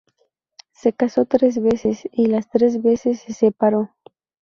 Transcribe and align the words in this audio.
Se 0.71 0.93
casó 0.93 1.27
tres 1.27 1.61
veces 1.61 2.09
y 2.11 2.25
las 2.25 2.49
tres 2.49 2.81
veces 2.81 3.19
se 3.21 3.33
separó. 3.35 3.91